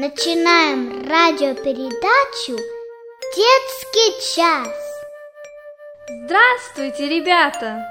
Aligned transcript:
Начинаем 0.00 1.06
радиопередачу 1.06 2.56
«Детский 3.36 4.34
час». 4.34 4.74
Здравствуйте, 6.24 7.06
ребята! 7.06 7.84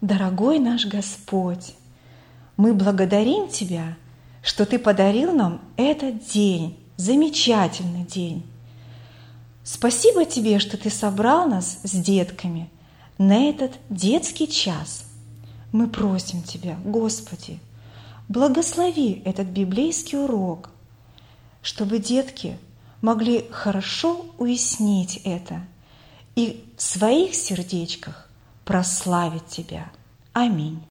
Дорогой 0.00 0.60
наш 0.60 0.86
Господь, 0.86 1.74
мы 2.56 2.72
благодарим 2.72 3.48
Тебя, 3.48 3.96
что 4.44 4.64
Ты 4.64 4.78
подарил 4.78 5.32
нам 5.32 5.60
этот 5.76 6.24
день, 6.24 6.78
замечательный 6.96 8.04
день. 8.04 8.49
Спасибо 9.72 10.24
Тебе, 10.24 10.58
что 10.58 10.76
Ты 10.76 10.90
собрал 10.90 11.46
нас 11.48 11.78
с 11.84 11.92
детками 11.92 12.68
на 13.18 13.48
этот 13.48 13.70
детский 13.88 14.48
час. 14.48 15.04
Мы 15.70 15.86
просим 15.86 16.42
Тебя, 16.42 16.76
Господи, 16.84 17.60
благослови 18.28 19.22
этот 19.24 19.46
библейский 19.46 20.18
урок, 20.18 20.70
чтобы 21.62 22.00
детки 22.00 22.58
могли 23.00 23.46
хорошо 23.52 24.26
уяснить 24.38 25.20
это 25.22 25.64
и 26.34 26.64
в 26.76 26.82
своих 26.82 27.36
сердечках 27.36 28.28
прославить 28.64 29.46
Тебя. 29.46 29.92
Аминь. 30.32 30.82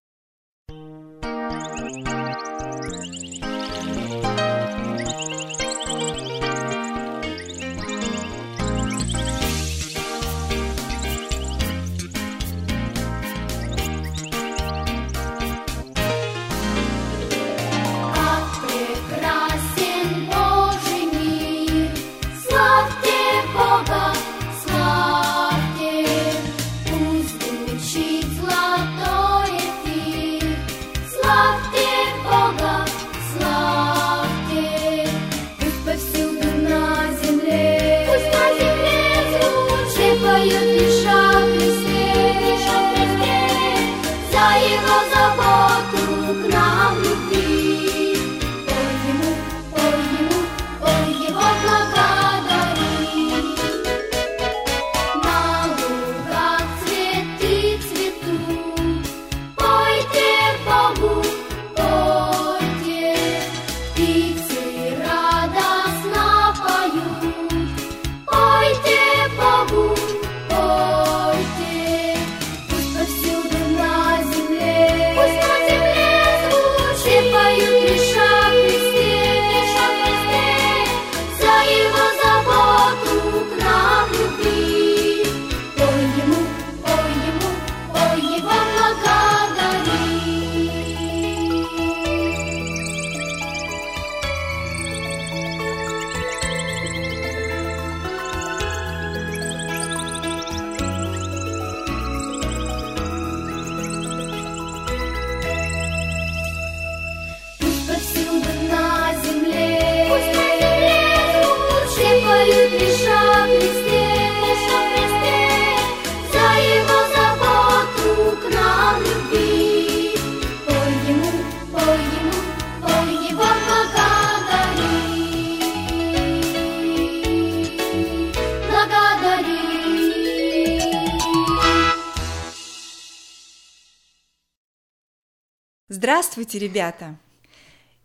Здравствуйте, 136.09 136.57
ребята! 136.57 137.19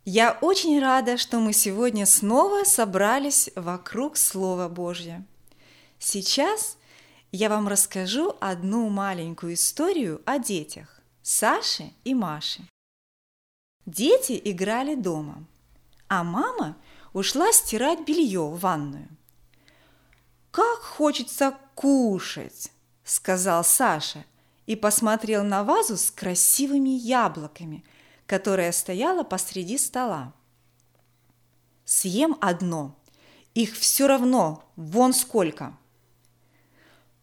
Я 0.04 0.36
очень 0.42 0.78
рада, 0.78 1.16
что 1.16 1.40
мы 1.40 1.54
сегодня 1.54 2.04
снова 2.04 2.64
собрались 2.64 3.48
вокруг 3.56 4.18
Слова 4.18 4.68
Божьего. 4.68 5.24
Сейчас 5.98 6.76
я 7.32 7.48
вам 7.48 7.66
расскажу 7.66 8.36
одну 8.42 8.90
маленькую 8.90 9.54
историю 9.54 10.20
о 10.26 10.38
детях 10.38 11.00
Саше 11.22 11.94
и 12.04 12.12
Маше. 12.12 12.68
Дети 13.86 14.38
играли 14.44 14.96
дома, 14.96 15.42
а 16.06 16.24
мама 16.24 16.76
ушла 17.14 17.52
стирать 17.52 18.06
белье 18.06 18.42
в 18.42 18.60
ванную. 18.60 19.08
«Как 20.50 20.80
хочется 20.80 21.56
кушать!»– 21.74 22.70
сказал 23.02 23.64
Саша– 23.64 24.26
и 24.66 24.76
посмотрел 24.76 25.44
на 25.44 25.62
вазу 25.62 25.96
с 25.96 26.10
красивыми 26.10 26.90
яблоками, 26.90 27.84
которая 28.26 28.72
стояла 28.72 29.22
посреди 29.22 29.78
стола. 29.78 30.32
«Съем 31.84 32.36
одно, 32.40 32.96
их 33.54 33.74
все 33.74 34.06
равно, 34.06 34.64
вон 34.76 35.12
сколько!» 35.12 35.76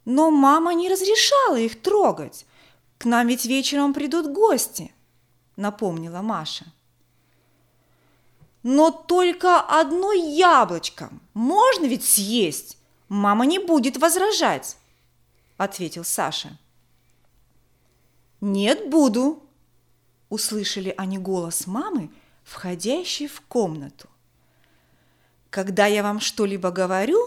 «Но 0.05 0.31
мама 0.31 0.73
не 0.73 0.89
разрешала 0.89 1.57
их 1.57 1.81
трогать, 1.81 2.45
к 2.97 3.05
нам 3.05 3.27
ведь 3.27 3.45
вечером 3.45 3.93
придут 3.93 4.31
гости»,– 4.31 4.93
напомнила 5.55 6.21
Маша. 6.21 6.65
«Но 8.63 8.91
только 8.91 9.59
одно 9.59 10.11
яблочко 10.11 11.11
можно 11.33 11.85
ведь 11.85 12.05
съесть, 12.05 12.77
мама 13.09 13.45
не 13.45 13.59
будет 13.59 13.97
возражать»,– 13.97 14.77
ответил 15.57 16.03
Саша. 16.03 16.57
«Нет, 18.39 18.89
буду!»– 18.89 19.43
услышали 20.31 20.95
они 20.97 21.19
голос 21.19 21.67
мамы, 21.67 22.09
входящей 22.43 23.27
в 23.27 23.41
комнату. 23.41 24.09
«Когда 25.51 25.85
я 25.85 26.01
вам 26.01 26.19
что-либо 26.19 26.71
говорю, 26.71 27.19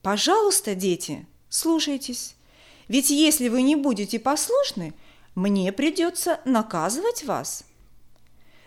пожалуйста, 0.00 0.74
дети, 0.76 1.26
слушайтесь, 1.50 2.36
ведь 2.86 3.10
если 3.10 3.48
вы 3.48 3.62
не 3.62 3.74
будете 3.74 4.20
послушны, 4.20 4.94
мне 5.34 5.72
придется 5.72 6.40
наказывать 6.44 7.24
вас. 7.24 7.64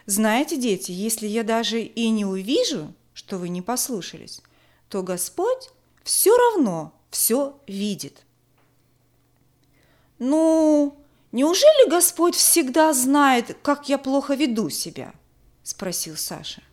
Знаете, 0.06 0.58
дети, 0.58 0.92
если 0.92 1.26
я 1.26 1.44
даже 1.44 1.82
и 1.82 2.10
не 2.10 2.26
увижу, 2.26 2.94
что 3.14 3.38
вы 3.38 3.48
не 3.48 3.62
послушались, 3.62 4.42
то 4.90 5.02
Господь 5.02 5.70
все 6.04 6.36
равно 6.36 6.94
все 7.10 7.58
видит. 7.68 8.26
Ну, 10.20 10.98
«Неужели 11.36 11.90
Господь 11.90 12.34
всегда 12.34 12.94
знает, 12.94 13.58
как 13.62 13.90
я 13.90 13.98
плохо 13.98 14.36
веду 14.36 14.70
себя?»– 14.70 15.14
спросил 15.64 16.16
Саша. 16.16 16.64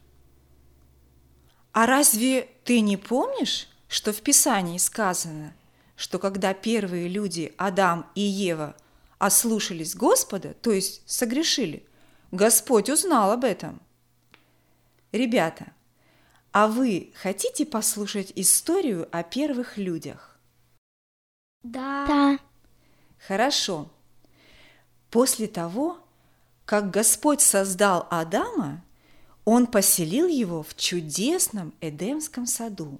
«А 1.72 1.84
разве 1.84 2.48
ты 2.62 2.78
не 2.78 2.96
помнишь, 2.96 3.66
что 3.88 4.12
в 4.12 4.22
Писании 4.22 4.78
сказано, 4.78 5.52
что 5.96 6.20
когда 6.20 6.54
первые 6.54 7.08
люди, 7.08 7.52
Адам 7.56 8.08
и 8.14 8.20
Ева, 8.20 8.76
ослушались 9.18 9.96
Господа, 9.96 10.54
то 10.54 10.70
есть 10.70 11.02
согрешили, 11.10 11.84
Господь 12.30 12.88
узнал 12.88 13.32
об 13.32 13.42
этом?» 13.42 13.82
Ребята, 15.10 15.72
а 16.52 16.68
вы 16.68 17.12
хотите 17.16 17.66
послушать 17.66 18.32
историю 18.36 19.08
о 19.10 19.24
первых 19.24 19.76
людях? 19.76 20.38
Да. 21.64 22.06
Да. 22.06 22.38
Хорошо. 23.26 23.90
После 25.12 25.46
того, 25.46 25.98
как 26.64 26.90
Господь 26.90 27.42
создал 27.42 28.08
Адама, 28.10 28.82
Он 29.44 29.66
поселил 29.66 30.26
его 30.26 30.62
в 30.62 30.74
чудесном 30.74 31.74
Эдемском 31.82 32.46
саду 32.46 32.98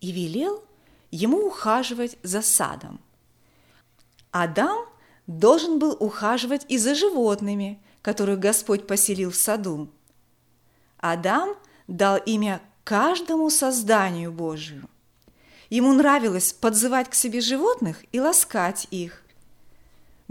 и 0.00 0.10
велел 0.10 0.64
ему 1.10 1.46
ухаживать 1.46 2.16
за 2.22 2.40
садом. 2.40 2.98
Адам 4.30 4.86
должен 5.26 5.78
был 5.78 5.98
ухаживать 6.00 6.64
и 6.70 6.78
за 6.78 6.94
животными, 6.94 7.78
которых 8.00 8.38
Господь 8.38 8.86
поселил 8.86 9.32
в 9.32 9.36
саду. 9.36 9.90
Адам 10.96 11.50
дал 11.88 12.16
имя 12.16 12.62
каждому 12.84 13.50
созданию 13.50 14.32
Божию. 14.32 14.88
Ему 15.68 15.92
нравилось 15.92 16.54
подзывать 16.54 17.10
к 17.10 17.14
себе 17.14 17.42
животных 17.42 18.02
и 18.12 18.20
ласкать 18.20 18.86
их. 18.90 19.21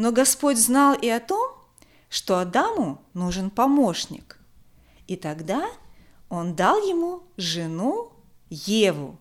Но 0.01 0.11
Господь 0.11 0.57
знал 0.57 0.95
и 0.95 1.07
о 1.09 1.19
том, 1.19 1.51
что 2.09 2.39
Адаму 2.39 2.99
нужен 3.13 3.51
помощник. 3.51 4.39
И 5.05 5.15
тогда 5.15 5.69
он 6.27 6.55
дал 6.55 6.79
ему 6.79 7.21
жену 7.37 8.11
Еву. 8.49 9.15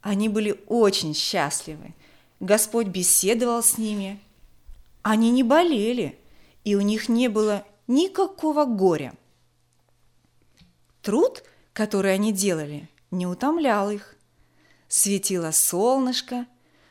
Они 0.00 0.28
были 0.28 0.62
очень 0.68 1.16
счастливы. 1.16 1.96
Господь 2.38 2.86
беседовал 2.86 3.60
с 3.60 3.76
ними. 3.76 4.20
Они 5.02 5.32
не 5.32 5.42
болели, 5.42 6.16
и 6.62 6.76
у 6.76 6.80
них 6.80 7.08
не 7.08 7.26
было 7.26 7.66
никакого 7.88 8.66
горя. 8.66 9.14
Труд, 11.00 11.42
который 11.72 12.14
они 12.14 12.30
делали, 12.30 12.88
не 13.10 13.26
утомлял 13.26 13.90
их. 13.90 14.14
Светило 14.86 15.50
солнышко, 15.50 16.46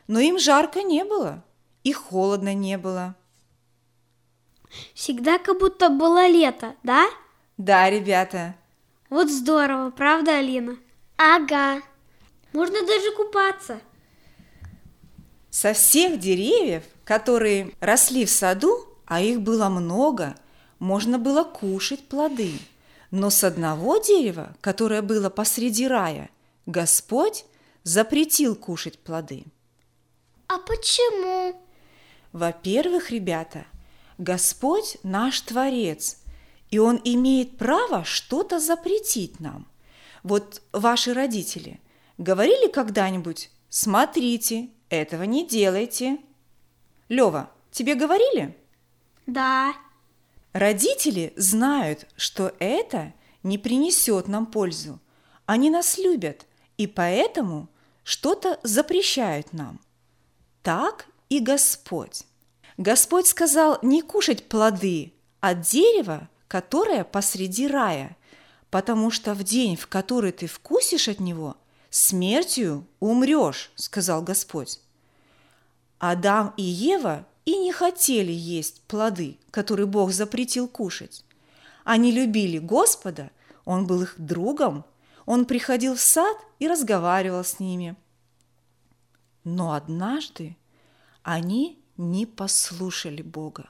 но 0.08 0.20
им 0.20 0.38
жарко 0.38 0.82
не 0.82 1.06
было 1.06 1.42
и 1.84 1.92
холодно 1.92 2.54
не 2.54 2.78
было. 2.78 3.14
Всегда 4.94 5.38
как 5.38 5.58
будто 5.58 5.90
было 5.90 6.26
лето, 6.28 6.74
да? 6.82 7.06
Да, 7.58 7.90
ребята, 7.90 8.54
Вот 9.10 9.30
здорово, 9.30 9.90
правда, 9.90 10.38
Алина? 10.38 10.76
Ага. 11.18 11.82
Можно 12.52 12.80
даже 12.86 13.10
купаться. 13.12 13.80
со 15.50 15.74
всех 15.74 16.18
деревьев, 16.18 16.82
которые 17.04 17.74
росли 17.80 18.24
в 18.24 18.30
саду, 18.30 18.86
а 19.06 19.20
их 19.20 19.42
было 19.42 19.68
много, 19.68 20.34
можно 20.78 21.18
было 21.18 21.44
кушать 21.44 22.08
плоды. 22.08 22.52
Но 23.10 23.28
с 23.28 23.44
одного 23.44 23.98
дерева, 23.98 24.56
которое 24.62 25.02
было 25.02 25.28
посреди 25.28 25.86
рая, 25.86 26.30
Господь 26.64 27.44
запретил 27.82 28.56
кушать 28.56 28.98
плоды. 28.98 29.44
А 30.48 30.56
почему? 30.58 31.60
Во-первых, 32.32 33.10
ребята, 33.10 33.66
Господь 34.18 34.96
наш 35.02 35.40
Творец, 35.40 36.18
и 36.70 36.78
Он 36.78 37.00
имеет 37.04 37.58
право 37.58 38.04
что-то 38.04 38.58
запретить 38.58 39.40
нам. 39.40 39.66
Вот 40.22 40.62
ваши 40.72 41.12
родители 41.12 41.80
говорили 42.16 42.70
когда-нибудь 42.70 43.50
«Смотрите, 43.68 44.70
этого 44.88 45.24
не 45.24 45.46
делайте». 45.46 46.18
Лева, 47.08 47.50
тебе 47.70 47.94
говорили? 47.94 48.56
Да. 49.26 49.74
Родители 50.52 51.32
знают, 51.36 52.06
что 52.16 52.54
это 52.58 53.12
не 53.42 53.58
принесет 53.58 54.28
нам 54.28 54.46
пользу. 54.46 55.00
Они 55.46 55.70
нас 55.70 55.98
любят, 55.98 56.46
и 56.78 56.86
поэтому 56.86 57.68
что-то 58.04 58.58
запрещают 58.62 59.52
нам. 59.52 59.80
Так 60.62 61.06
и 61.32 61.40
Господь. 61.40 62.24
Господь 62.76 63.26
сказал 63.26 63.78
не 63.80 64.02
кушать 64.02 64.50
плоды 64.50 65.14
от 65.40 65.62
дерева, 65.62 66.28
которое 66.46 67.04
посреди 67.04 67.66
рая, 67.66 68.18
потому 68.68 69.10
что 69.10 69.32
в 69.32 69.42
день, 69.42 69.76
в 69.76 69.86
который 69.86 70.32
ты 70.32 70.46
вкусишь 70.46 71.08
от 71.08 71.20
него, 71.20 71.56
смертью 71.88 72.86
умрешь, 73.00 73.72
сказал 73.76 74.20
Господь. 74.20 74.78
Адам 75.98 76.52
и 76.58 76.62
Ева 76.62 77.26
и 77.46 77.56
не 77.56 77.72
хотели 77.72 78.32
есть 78.32 78.82
плоды, 78.82 79.38
которые 79.50 79.86
Бог 79.86 80.12
запретил 80.12 80.68
кушать. 80.68 81.24
Они 81.82 82.12
любили 82.12 82.58
Господа, 82.58 83.30
Он 83.64 83.86
был 83.86 84.02
их 84.02 84.16
другом, 84.18 84.84
Он 85.24 85.46
приходил 85.46 85.94
в 85.94 86.00
сад 86.00 86.36
и 86.58 86.68
разговаривал 86.68 87.42
с 87.42 87.58
ними. 87.58 87.96
Но 89.44 89.72
однажды 89.72 90.56
они 91.22 91.82
не 91.96 92.26
послушали 92.26 93.22
Бога 93.22 93.68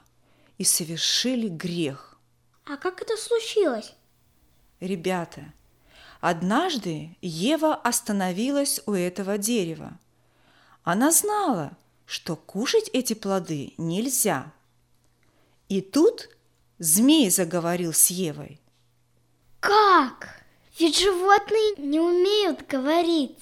и 0.57 0.63
совершили 0.63 1.47
грех. 1.47 2.17
А 2.65 2.77
как 2.77 3.01
это 3.01 3.17
случилось? 3.17 3.93
Ребята, 4.79 5.53
однажды 6.21 7.17
Ева 7.21 7.75
остановилась 7.75 8.81
у 8.85 8.93
этого 8.93 9.37
дерева. 9.37 9.99
Она 10.83 11.11
знала, 11.11 11.77
что 12.05 12.35
кушать 12.35 12.89
эти 12.93 13.13
плоды 13.13 13.73
нельзя. 13.77 14.51
И 15.69 15.81
тут 15.81 16.29
змей 16.79 17.29
заговорил 17.29 17.93
с 17.93 18.07
Евой. 18.07 18.59
Как? 19.59 20.43
Ведь 20.77 20.99
животные 20.99 21.75
не 21.77 21.99
умеют 21.99 22.67
говорить. 22.67 23.37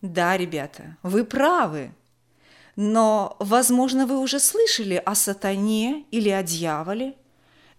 Да, 0.00 0.36
ребята, 0.36 0.96
вы 1.02 1.24
правы. 1.24 1.94
Но, 2.80 3.34
возможно, 3.40 4.06
вы 4.06 4.20
уже 4.20 4.38
слышали 4.38 5.02
о 5.04 5.16
сатане 5.16 6.04
или 6.12 6.28
о 6.28 6.44
дьяволе. 6.44 7.16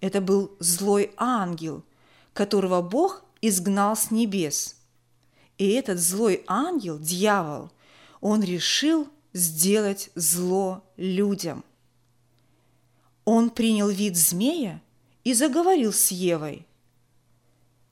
Это 0.01 0.19
был 0.19 0.57
злой 0.59 1.13
ангел, 1.15 1.85
которого 2.33 2.81
Бог 2.81 3.23
изгнал 3.39 3.95
с 3.95 4.11
небес. 4.11 4.75
И 5.57 5.69
этот 5.69 5.99
злой 5.99 6.43
ангел, 6.47 6.99
дьявол, 6.99 7.71
он 8.19 8.43
решил 8.43 9.07
сделать 9.31 10.09
зло 10.15 10.83
людям. 10.97 11.63
Он 13.23 13.51
принял 13.51 13.87
вид 13.87 14.17
змея 14.17 14.81
и 15.23 15.33
заговорил 15.33 15.93
с 15.93 16.11
Евой. 16.11 16.67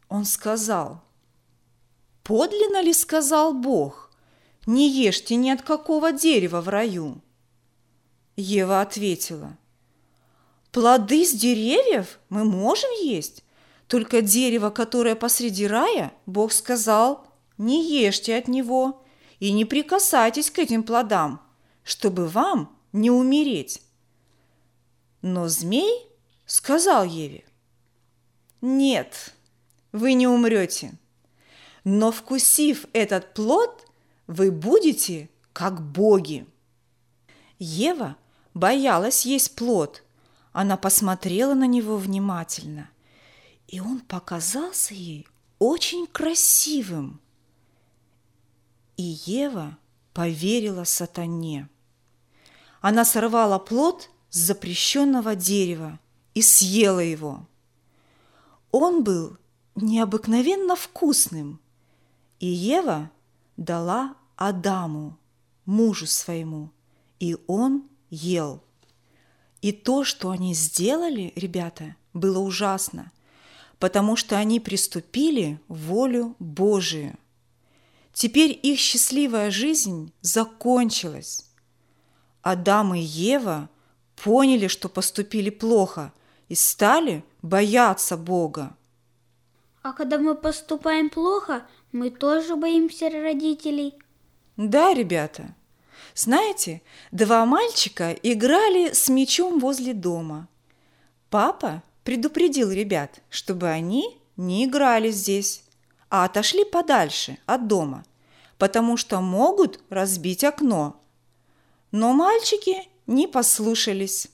Он 0.09 0.25
сказал, 0.25 1.01
«Подлинно 2.23 2.81
ли 2.81 2.91
сказал 2.91 3.53
Бог, 3.53 4.06
не 4.67 4.89
ешьте 4.89 5.35
ни 5.35 5.49
от 5.49 5.63
какого 5.63 6.11
дерева 6.11 6.61
в 6.61 6.69
раю?» 6.69 7.21
Ева 8.35 8.81
ответила, 8.81 9.57
«Плоды 10.71 11.25
с 11.25 11.33
деревьев 11.33 12.19
мы 12.29 12.43
можем 12.43 12.91
есть, 13.01 13.43
только 13.87 14.21
дерево, 14.21 14.69
которое 14.69 15.15
посреди 15.15 15.65
рая, 15.65 16.13
Бог 16.27 16.51
сказал, 16.51 17.25
не 17.57 17.83
ешьте 17.83 18.35
от 18.35 18.47
него 18.47 19.03
и 19.39 19.51
не 19.51 19.65
прикасайтесь 19.65 20.51
к 20.51 20.59
этим 20.59 20.83
плодам, 20.83 21.41
чтобы 21.83 22.27
вам 22.27 22.77
не 22.93 23.09
умереть». 23.09 23.81
Но 25.23 25.47
змей 25.47 26.05
сказал 26.45 27.05
Еве, 27.05 27.43
«Нет, 28.61 29.33
вы 29.91 30.13
не 30.13 30.27
умрете, 30.27 30.97
но 31.83 32.11
вкусив 32.11 32.85
этот 32.93 33.33
плод, 33.33 33.86
вы 34.27 34.51
будете 34.51 35.29
как 35.53 35.81
боги». 35.81 36.45
Ева 37.59 38.17
боялась 38.53 39.25
есть 39.25 39.55
плод. 39.55 40.03
Она 40.51 40.77
посмотрела 40.77 41.53
на 41.53 41.65
него 41.65 41.97
внимательно, 41.97 42.89
и 43.67 43.79
он 43.79 43.99
показался 44.01 44.93
ей 44.93 45.27
очень 45.59 46.07
красивым. 46.07 47.19
И 48.95 49.03
Ева 49.25 49.77
поверила 50.13 50.83
сатане. 50.83 51.69
Она 52.81 53.05
сорвала 53.05 53.59
плод 53.59 54.09
с 54.29 54.37
запрещенного 54.37 55.35
дерева 55.35 55.99
и 56.33 56.41
съела 56.41 56.99
его. 56.99 57.47
Он 58.71 59.03
был 59.03 59.37
необыкновенно 59.75 60.75
вкусным, 60.75 61.59
и 62.39 62.47
Ева 62.47 63.11
дала 63.57 64.15
Адаму, 64.35 65.17
мужу 65.65 66.07
своему, 66.07 66.71
и 67.19 67.35
он 67.47 67.89
ел. 68.09 68.63
И 69.61 69.71
то, 69.71 70.03
что 70.03 70.29
они 70.29 70.53
сделали, 70.53 71.33
ребята, 71.35 71.95
было 72.13 72.39
ужасно, 72.39 73.11
потому 73.79 74.15
что 74.15 74.37
они 74.37 74.59
приступили 74.59 75.59
волю 75.67 76.35
Божию. 76.39 77.17
Теперь 78.13 78.57
их 78.61 78.79
счастливая 78.79 79.51
жизнь 79.51 80.13
закончилась. 80.21 81.49
Адам 82.41 82.95
и 82.95 82.99
Ева 82.99 83.69
поняли, 84.15 84.67
что 84.67 84.89
поступили 84.89 85.49
плохо, 85.49 86.13
и 86.47 86.55
стали 86.55 87.23
бояться 87.41 88.17
Бога. 88.17 88.75
А 89.81 89.93
когда 89.93 90.17
мы 90.17 90.35
поступаем 90.35 91.09
плохо, 91.09 91.67
мы 91.91 92.09
тоже 92.09 92.55
боимся 92.55 93.09
родителей. 93.09 93.93
Да, 94.57 94.93
ребята, 94.93 95.55
Знаете, 96.15 96.81
два 97.11 97.45
мальчика 97.45 98.11
играли 98.23 98.91
с 98.91 99.07
мячом 99.07 99.59
возле 99.59 99.93
дома. 99.93 100.47
Папа 101.29 101.83
предупредил 102.03 102.71
ребят, 102.71 103.21
чтобы 103.29 103.67
они 103.67 104.17
не 104.35 104.65
играли 104.65 105.11
здесь, 105.11 105.63
а 106.09 106.25
отошли 106.25 106.63
подальше 106.63 107.37
от 107.45 107.67
дома, 107.67 108.03
потому 108.57 108.97
что 108.97 109.21
могут 109.21 109.79
разбить 109.89 110.43
окно. 110.43 110.99
Но 111.91 112.13
мальчики 112.13 112.87
не 113.05 113.27
послушались. 113.27 114.29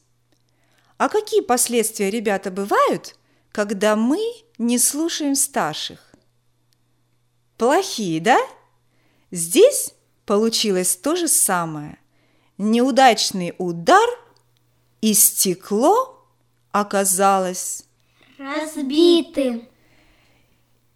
А 0.97 1.09
какие 1.09 1.41
последствия, 1.41 2.09
ребята, 2.09 2.49
бывают, 2.49 3.17
когда 3.51 3.95
мы 3.95 4.21
не 4.57 4.79
слушаем 4.79 5.35
старших? 5.35 6.12
Плохие, 7.63 8.19
да? 8.19 8.37
Здесь 9.31 9.93
получилось 10.25 10.97
то 10.97 11.15
же 11.15 11.29
самое. 11.29 11.97
Неудачный 12.57 13.55
удар, 13.57 14.09
и 14.99 15.13
стекло 15.13 16.27
оказалось 16.73 17.85
Разбитым. 18.37 19.65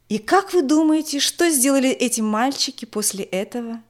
И 0.09 0.17
как 0.17 0.51
вы 0.51 0.61
думаете, 0.61 1.21
что 1.21 1.49
сделали 1.49 1.89
эти 1.89 2.19
мальчики 2.19 2.83
после 2.83 3.23
этого? 3.23 3.81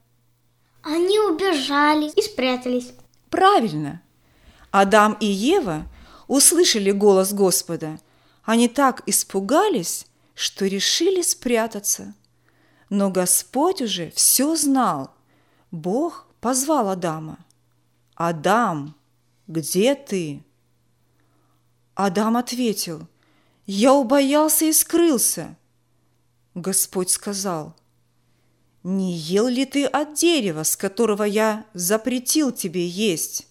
Они 0.82 1.18
убежали. 1.18 2.12
И 2.14 2.22
спрятались. 2.22 2.92
Правильно. 3.28 4.02
Адам 4.70 5.16
и 5.18 5.26
Ева 5.26 5.84
услышали 6.28 6.92
голос 6.92 7.32
Господа. 7.32 7.98
Они 8.44 8.68
так 8.68 9.02
испугались, 9.06 10.06
что 10.36 10.66
решили 10.66 11.22
спрятаться. 11.22 12.14
Но 12.90 13.10
Господь 13.10 13.82
уже 13.82 14.10
все 14.10 14.56
знал. 14.56 15.10
Бог 15.70 16.26
позвал 16.40 16.88
Адама. 16.88 17.38
«Адам, 18.14 18.96
где 19.46 19.94
ты?» 19.94 20.42
Адам 21.94 22.36
ответил, 22.36 23.06
«Я 23.66 23.92
убоялся 23.92 24.64
и 24.64 24.72
скрылся». 24.72 25.56
Господь 26.54 27.10
сказал, 27.10 27.76
«Не 28.82 29.12
ел 29.12 29.46
ли 29.46 29.64
ты 29.66 29.84
от 29.84 30.14
дерева, 30.14 30.62
с 30.62 30.76
которого 30.76 31.22
я 31.22 31.64
запретил 31.74 32.50
тебе 32.50 32.86
есть?» 32.86 33.46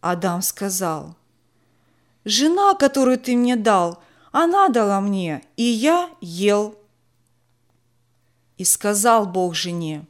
Адам 0.00 0.40
сказал, 0.42 1.16
«Жена, 2.24 2.74
которую 2.74 3.18
ты 3.18 3.36
мне 3.36 3.56
дал, 3.56 4.02
она 4.30 4.68
дала 4.68 5.00
мне, 5.00 5.42
и 5.56 5.64
я 5.64 6.10
ел». 6.20 6.81
И 8.56 8.64
сказал 8.64 9.26
Бог 9.26 9.54
жене, 9.54 10.06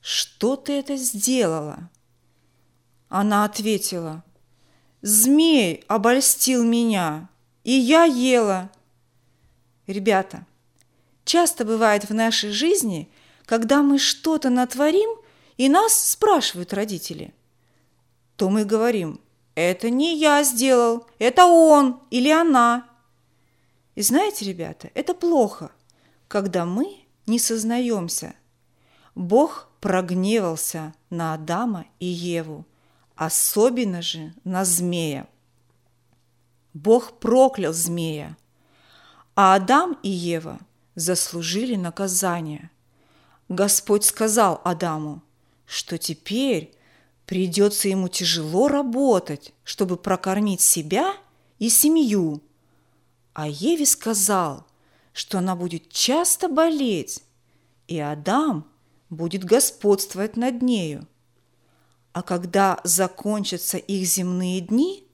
«Что 0.00 0.56
ты 0.56 0.72
это 0.74 0.96
сделала?» 0.96 1.90
Она 3.08 3.44
ответила, 3.44 4.24
«Змей 5.02 5.84
обольстил 5.88 6.64
меня, 6.64 7.28
и 7.62 7.72
я 7.72 8.04
ела». 8.04 8.70
Ребята, 9.86 10.46
часто 11.24 11.64
бывает 11.64 12.08
в 12.08 12.14
нашей 12.14 12.50
жизни, 12.50 13.10
когда 13.44 13.82
мы 13.82 13.98
что-то 13.98 14.50
натворим, 14.50 15.10
и 15.56 15.68
нас 15.68 15.92
спрашивают 15.92 16.72
родители, 16.72 17.32
то 18.36 18.50
мы 18.50 18.64
говорим, 18.64 19.20
это 19.54 19.90
не 19.90 20.18
я 20.18 20.42
сделал, 20.42 21.06
это 21.18 21.46
он 21.46 22.00
или 22.10 22.30
она. 22.30 22.88
И 23.94 24.02
знаете, 24.02 24.44
ребята, 24.44 24.90
это 24.94 25.14
плохо, 25.14 25.70
когда 26.26 26.64
мы 26.64 27.03
не 27.26 27.38
сознаемся. 27.38 28.34
Бог 29.14 29.68
прогневался 29.80 30.94
на 31.10 31.34
Адама 31.34 31.86
и 32.00 32.06
Еву, 32.06 32.64
особенно 33.16 34.02
же 34.02 34.34
на 34.44 34.64
змея. 34.64 35.26
Бог 36.72 37.20
проклял 37.20 37.72
змея, 37.72 38.36
а 39.36 39.54
Адам 39.54 39.98
и 40.02 40.10
Ева 40.10 40.58
заслужили 40.94 41.76
наказание. 41.76 42.70
Господь 43.48 44.04
сказал 44.04 44.60
Адаму, 44.64 45.22
что 45.66 45.98
теперь 45.98 46.74
придется 47.26 47.88
ему 47.88 48.08
тяжело 48.08 48.68
работать, 48.68 49.52
чтобы 49.64 49.96
прокормить 49.96 50.60
себя 50.60 51.14
и 51.58 51.68
семью. 51.68 52.42
А 53.32 53.48
Еве 53.48 53.86
сказал, 53.86 54.66
что 55.14 55.38
она 55.38 55.56
будет 55.56 55.90
часто 55.90 56.48
болеть, 56.48 57.22
и 57.86 57.98
Адам 57.98 58.70
будет 59.08 59.44
господствовать 59.44 60.36
над 60.36 60.60
нею. 60.60 61.06
А 62.12 62.22
когда 62.22 62.80
закончатся 62.84 63.78
их 63.78 64.06
земные 64.06 64.60
дни, 64.60 65.08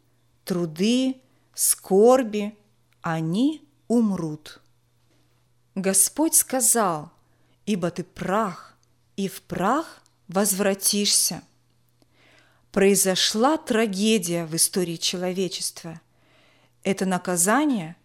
труды, 0.45 1.21
скорби, 1.55 2.57
они 3.03 3.63
умрут. 3.89 4.61
Господь 5.75 6.35
сказал, 6.35 7.13
ибо 7.67 7.91
ты 7.91 8.03
прах, 8.03 8.77
и 9.17 9.29
в 9.29 9.43
прах 9.43 10.03
возвратишься. 10.29 11.43
Произошла 12.73 13.59
трагедия 13.59 14.47
в 14.47 14.57
истории 14.57 14.97
человечества. 14.97 16.01
Это 16.85 17.05
наказание 17.05 17.97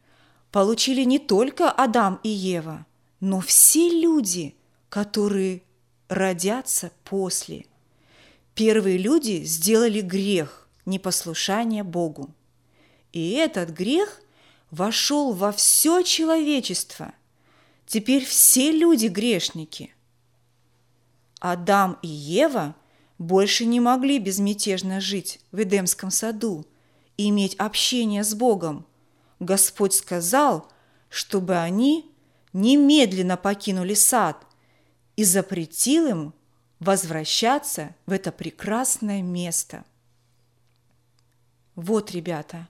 получили 0.56 1.04
не 1.04 1.20
только 1.20 1.70
Адам 1.70 2.22
и 2.24 2.30
Ева, 2.30 2.86
но 3.20 3.42
все 3.42 3.90
люди, 3.90 4.56
которые 4.88 5.64
родятся 6.08 6.94
после. 7.04 7.66
Первые 8.54 8.98
люди 8.98 9.44
сделали 9.44 10.00
грех 10.00 10.70
непослушания 10.86 11.84
Богу. 11.84 12.34
И 13.12 13.32
этот 13.32 13.72
грех 13.72 14.22
вошел 14.72 15.34
во 15.34 15.52
все 15.52 16.04
человечество. 16.04 17.14
Теперь 17.86 18.24
все 18.24 18.72
люди 18.72 19.08
грешники. 19.08 19.94
Адам 21.42 22.00
и 22.02 22.08
Ева 22.08 22.78
больше 23.18 23.66
не 23.66 23.82
могли 23.82 24.20
безмятежно 24.20 25.02
жить 25.02 25.42
в 25.52 25.62
Эдемском 25.62 26.12
саду 26.12 26.66
и 27.18 27.28
иметь 27.28 27.56
общение 27.56 28.24
с 28.24 28.34
Богом. 28.34 28.86
Господь 29.46 29.94
сказал, 29.94 30.70
чтобы 31.10 31.58
они 31.58 32.12
немедленно 32.52 33.38
покинули 33.38 33.94
сад 33.94 34.46
и 35.16 35.24
запретил 35.24 36.08
им 36.08 36.34
возвращаться 36.80 37.96
в 38.06 38.12
это 38.12 38.32
прекрасное 38.32 39.22
место. 39.22 39.86
Вот, 41.76 42.12
ребята, 42.12 42.68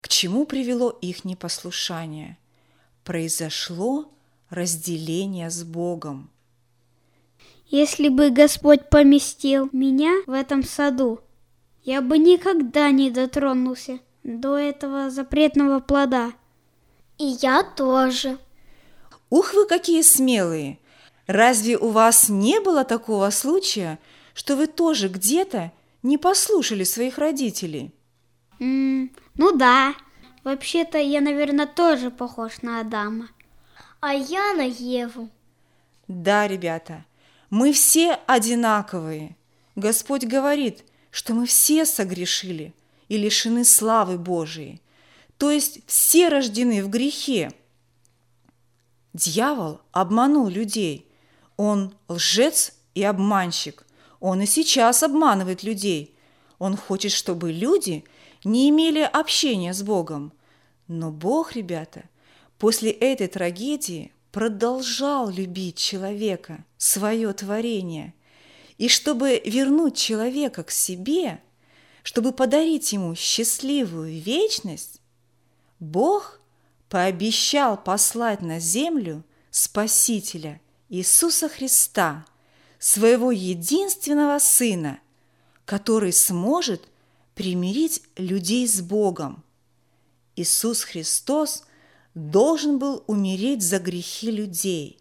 к 0.00 0.08
чему 0.08 0.46
привело 0.46 0.90
их 0.90 1.24
непослушание? 1.24 2.38
Произошло 3.04 4.12
разделение 4.50 5.50
с 5.50 5.64
Богом. 5.64 6.30
Если 7.66 8.08
бы 8.08 8.30
Господь 8.30 8.88
поместил 8.90 9.68
меня 9.72 10.22
в 10.26 10.32
этом 10.32 10.62
саду, 10.62 11.20
я 11.82 12.00
бы 12.02 12.18
никогда 12.18 12.90
не 12.90 13.10
дотронулся 13.10 14.00
до 14.28 14.58
этого 14.58 15.10
запретного 15.10 15.80
плода. 15.80 16.32
И 17.16 17.24
я 17.40 17.62
тоже. 17.62 18.38
Ух 19.30 19.54
вы 19.54 19.66
какие 19.66 20.02
смелые! 20.02 20.78
Разве 21.26 21.76
у 21.76 21.88
вас 21.88 22.28
не 22.28 22.60
было 22.60 22.84
такого 22.84 23.30
случая, 23.30 23.98
что 24.34 24.56
вы 24.56 24.66
тоже 24.66 25.08
где-то 25.08 25.72
не 26.02 26.16
послушали 26.16 26.84
своих 26.84 27.18
родителей? 27.18 27.92
М, 28.60 29.10
ну 29.34 29.56
да, 29.56 29.94
вообще-то 30.44 30.98
я, 30.98 31.20
наверное, 31.20 31.66
тоже 31.66 32.10
похож 32.10 32.62
на 32.62 32.80
Адама. 32.80 33.28
А 34.00 34.14
я 34.14 34.54
на 34.54 34.62
Еву. 34.62 35.28
Да, 36.06 36.46
ребята, 36.46 37.04
мы 37.50 37.72
все 37.72 38.18
одинаковые. 38.26 39.36
Господь 39.74 40.24
говорит, 40.24 40.84
что 41.10 41.34
мы 41.34 41.46
все 41.46 41.84
согрешили 41.84 42.74
и 43.08 43.16
лишены 43.16 43.64
славы 43.64 44.18
Божией. 44.18 44.80
То 45.38 45.50
есть 45.50 45.80
все 45.86 46.28
рождены 46.28 46.82
в 46.82 46.88
грехе. 46.90 47.52
Дьявол 49.14 49.80
обманул 49.92 50.48
людей. 50.48 51.08
Он 51.56 51.94
лжец 52.08 52.72
и 52.94 53.02
обманщик. 53.02 53.86
Он 54.20 54.42
и 54.42 54.46
сейчас 54.46 55.02
обманывает 55.02 55.62
людей. 55.62 56.16
Он 56.58 56.76
хочет, 56.76 57.12
чтобы 57.12 57.52
люди 57.52 58.04
не 58.44 58.68
имели 58.68 59.00
общения 59.00 59.72
с 59.72 59.82
Богом. 59.82 60.32
Но 60.88 61.10
Бог, 61.10 61.54
ребята, 61.54 62.04
после 62.58 62.90
этой 62.90 63.28
трагедии 63.28 64.12
продолжал 64.32 65.30
любить 65.30 65.76
человека, 65.76 66.64
свое 66.76 67.32
творение. 67.32 68.14
И 68.76 68.88
чтобы 68.88 69.40
вернуть 69.44 69.96
человека 69.96 70.62
к 70.62 70.70
себе, 70.70 71.40
чтобы 72.02 72.32
подарить 72.32 72.92
ему 72.92 73.14
счастливую 73.14 74.20
вечность, 74.20 75.00
Бог 75.80 76.40
пообещал 76.88 77.76
послать 77.76 78.40
на 78.42 78.58
землю 78.58 79.24
Спасителя 79.50 80.60
Иисуса 80.88 81.48
Христа, 81.48 82.24
своего 82.78 83.30
единственного 83.30 84.38
Сына, 84.38 85.00
который 85.64 86.12
сможет 86.12 86.88
примирить 87.34 88.02
людей 88.16 88.66
с 88.66 88.80
Богом. 88.80 89.44
Иисус 90.36 90.82
Христос 90.82 91.64
должен 92.14 92.78
был 92.78 93.04
умереть 93.06 93.62
за 93.62 93.78
грехи 93.78 94.30
людей. 94.30 95.00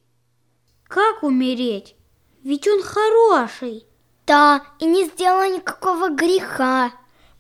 Как 0.84 1.24
умереть? 1.24 1.96
Ведь 2.44 2.68
он 2.68 2.82
хороший. 2.82 3.86
Да, 4.28 4.62
и 4.80 4.86
не 4.86 5.06
сделал 5.06 5.50
никакого 5.50 6.10
греха. 6.10 6.92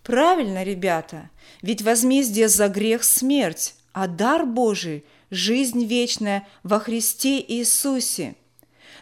Правильно, 0.03 0.63
ребята, 0.63 1.29
ведь 1.61 1.81
возмездие 1.81 2.47
за 2.47 2.69
грех– 2.69 3.03
смерть, 3.03 3.75
а 3.91 4.07
дар 4.07 4.45
Божий– 4.45 5.03
жизнь 5.29 5.83
вечная 5.83 6.47
во 6.63 6.79
Христе 6.79 7.43
Иисусе. 7.45 8.37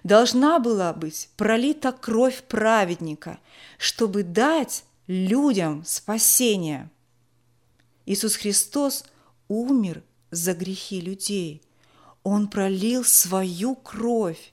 Должна 0.04 0.58
была 0.58 0.94
быть 0.94 1.30
пролита 1.38 1.92
кровь 1.92 2.42
праведника, 2.44 3.40
чтобы 3.78 4.24
дать 4.24 4.84
людям 5.06 5.84
спасение. 5.86 6.90
Иисус 8.08 8.36
Христос 8.36 9.04
умер 9.48 10.02
за 10.32 10.56
грехи 10.56 11.02
людей. 11.02 11.62
Он 12.24 12.48
пролил 12.48 13.04
свою 13.04 13.76
кровь. 13.76 14.52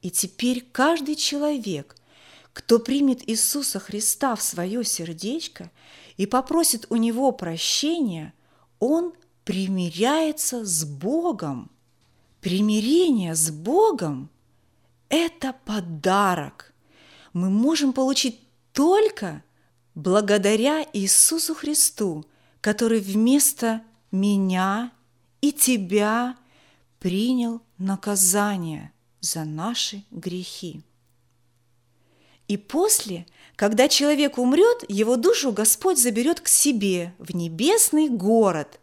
И 0.00 0.10
теперь 0.10 0.66
каждый 0.72 1.14
человек, 1.14 1.94
кто 2.52 2.78
примет 2.78 3.28
Иисуса 3.28 3.78
Христа 3.78 4.34
в 4.34 4.42
свое 4.42 4.84
сердечко 4.84 5.70
и 6.16 6.26
попросит 6.26 6.86
у 6.90 6.96
Него 6.96 7.32
прощения, 7.32 8.34
он 8.78 9.12
примиряется 9.44 10.64
с 10.64 10.84
Богом. 10.84 11.70
Примирение 12.40 13.34
с 13.34 13.50
Богом– 13.50 14.30
это 15.08 15.54
подарок. 15.64 16.72
Мы 17.32 17.50
можем 17.50 17.92
получить 17.92 18.40
только 18.72 19.42
благодаря 19.94 20.84
Иисусу 20.92 21.54
Христу, 21.54 22.24
который 22.60 23.00
вместо 23.00 23.82
меня 24.10 24.92
и 25.40 25.52
тебя 25.52 26.36
принял 26.98 27.62
наказание 27.78 28.92
за 29.20 29.44
наши 29.44 30.04
грехи. 30.10 30.82
И 32.50 32.56
после, 32.56 33.26
когда 33.54 33.86
человек 33.86 34.36
умрет, 34.36 34.84
его 34.88 35.14
душу 35.14 35.52
Господь 35.52 35.98
заберет 35.98 36.40
к 36.40 36.48
себе 36.48 37.14
в 37.18 37.32
небесный 37.32 38.08
город, 38.08 38.80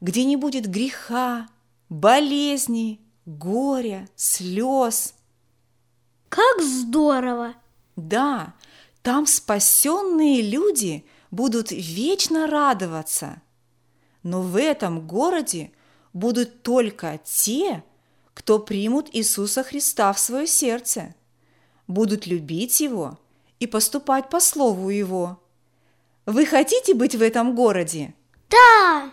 где 0.00 0.24
не 0.24 0.34
будет 0.34 0.66
греха, 0.66 1.46
болезней, 1.88 3.00
горя, 3.24 4.08
слез. 4.16 5.14
Как 6.28 6.60
здорово! 6.60 7.54
Да, 7.94 8.54
там 9.02 9.28
спасенные 9.28 10.42
люди 10.42 11.06
будут 11.30 11.70
вечно 11.70 12.48
радоваться. 12.48 13.40
Но 14.24 14.42
в 14.42 14.56
этом 14.56 15.06
городе 15.06 15.70
будут 16.12 16.64
только 16.64 17.20
те, 17.24 17.84
кто 18.34 18.58
примут 18.58 19.08
Иисуса 19.12 19.62
Христа 19.62 20.12
в 20.12 20.18
свое 20.18 20.48
сердце, 20.48 21.14
будут 21.86 22.26
любить 22.26 22.80
Его 22.80 23.18
и 23.60 23.66
поступать 23.66 24.30
по 24.30 24.40
слову 24.40 24.90
Его. 24.90 25.40
Вы 26.26 26.46
хотите 26.46 26.94
быть 26.94 27.14
в 27.14 27.22
этом 27.22 27.54
городе? 27.54 28.14
Да! 28.50 29.10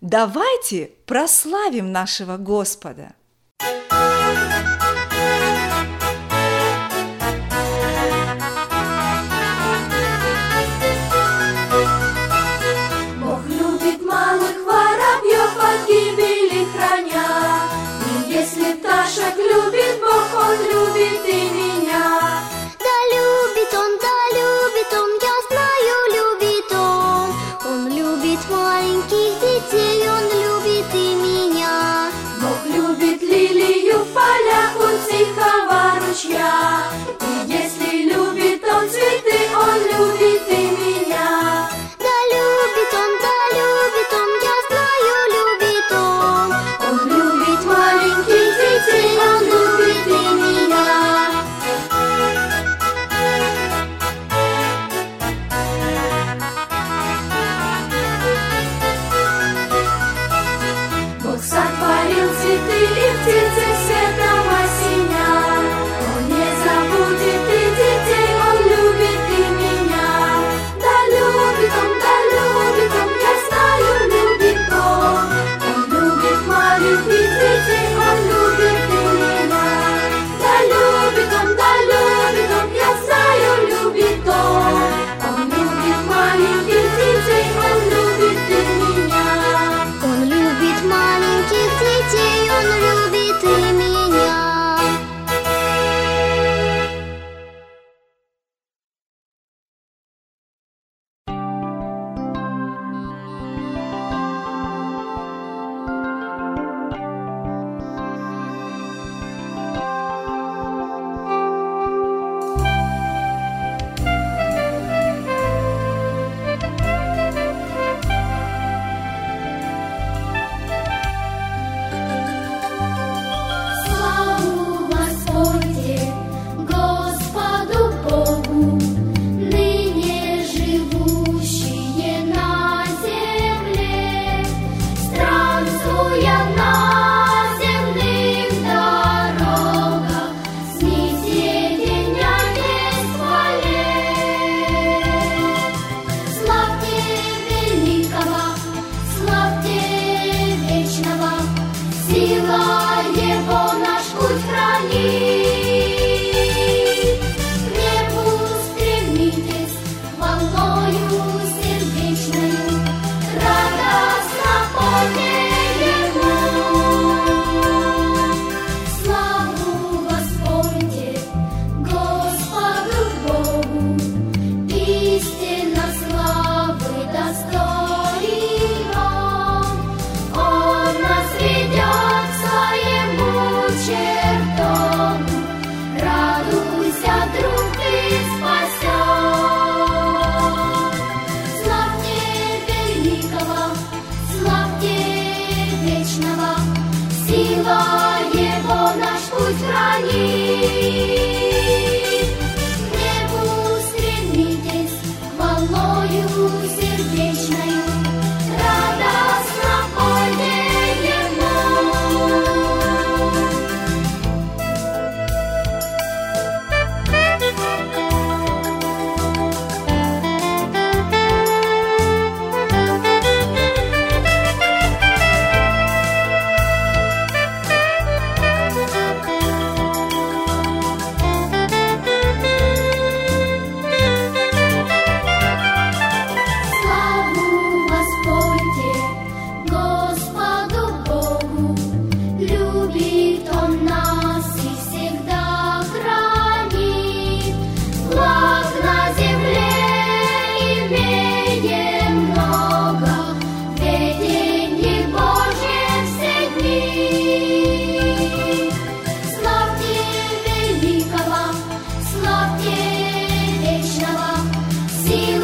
Давайте 0.00 0.90
прославим 1.06 1.92
нашего 1.92 2.36
Господа! 2.36 3.14
Бог 3.58 3.93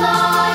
love. 0.03 0.50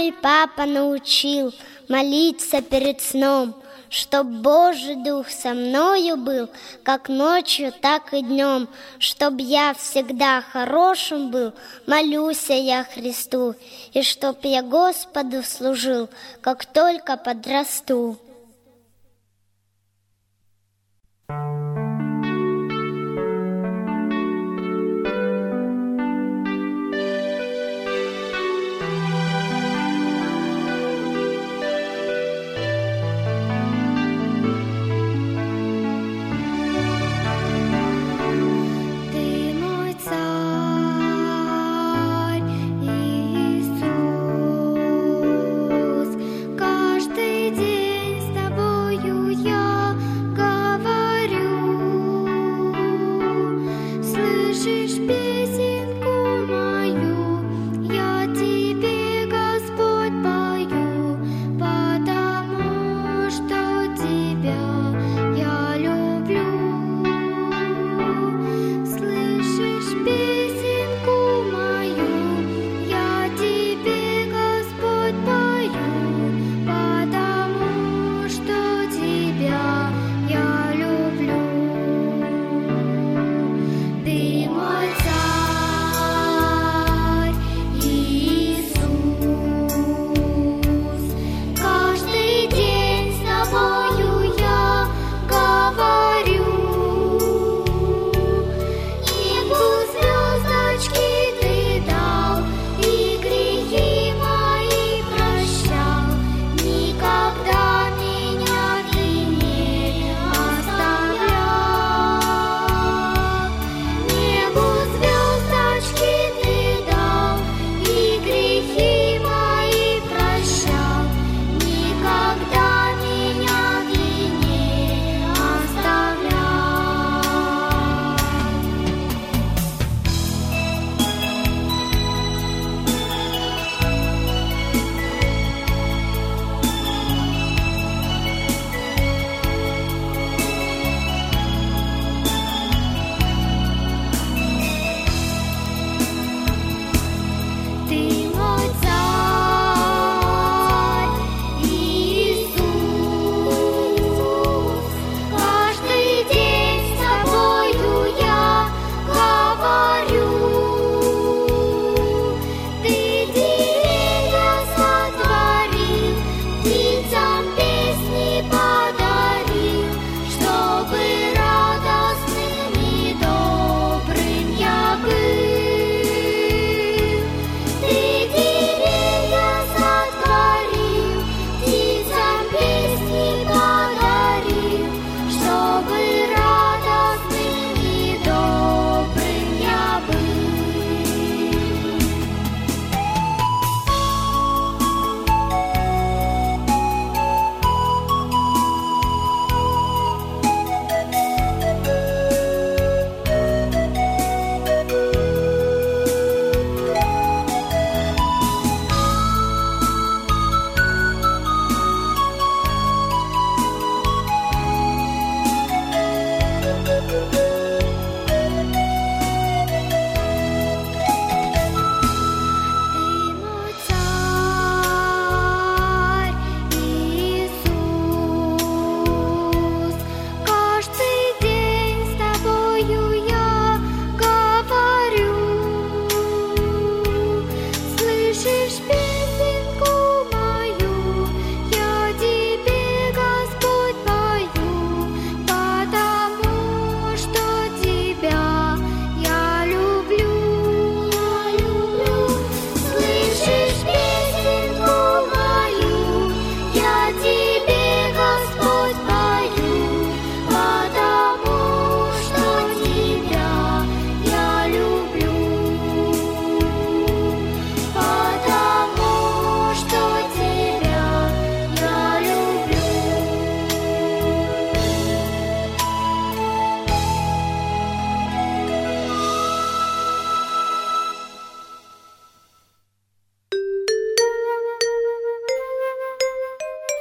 Мой 0.00 0.12
папа 0.12 0.64
научил 0.64 1.52
молиться 1.86 2.62
перед 2.62 3.02
сном, 3.02 3.54
Чтоб 3.90 4.26
Божий 4.26 4.94
Дух 4.94 5.28
со 5.28 5.50
мною 5.50 6.16
был, 6.16 6.48
как 6.82 7.10
ночью, 7.10 7.70
так 7.70 8.14
и 8.14 8.22
днем, 8.22 8.66
Чтоб 8.98 9.38
я 9.38 9.74
всегда 9.74 10.40
хорошим 10.40 11.30
был, 11.30 11.52
молюсь 11.86 12.48
я 12.48 12.84
Христу, 12.84 13.54
И 13.92 14.00
чтоб 14.00 14.42
я 14.42 14.62
Господу 14.62 15.42
служил, 15.42 16.08
как 16.40 16.64
только 16.64 17.18
подрасту. 17.18 18.16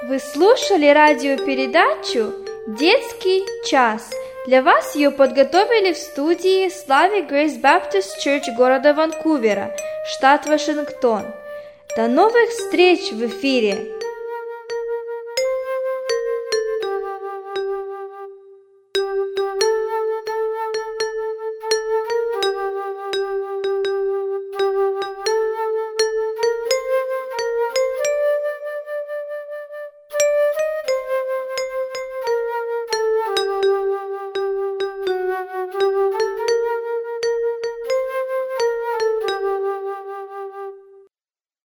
Вы 0.10 0.18
слушали 0.18 0.88
радиопередачу 0.88 2.34
«Детский 2.66 3.44
час». 3.70 4.10
Для 4.48 4.64
вас 4.64 4.96
ее 4.96 5.12
подготовили 5.12 5.94
в 5.94 5.98
студии 5.98 6.68
Слави 6.70 7.22
Грейс 7.22 7.58
Баптист 7.58 8.18
Church 8.26 8.52
города 8.58 8.96
Ванкувера, 8.96 9.72
штат 10.08 10.48
Вашингтон. 10.48 11.26
До 11.96 12.08
новых 12.08 12.50
встреч 12.50 13.12
в 13.12 13.24
эфире! 13.28 13.99